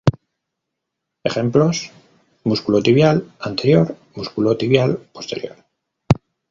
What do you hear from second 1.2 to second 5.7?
Ejemplos: músculo tibial anterior, músculo tibial posterior.